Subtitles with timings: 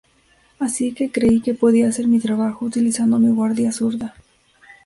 [0.57, 4.15] Así que creí que podía hacer mi trabajo, utilizando mi guardia zurda.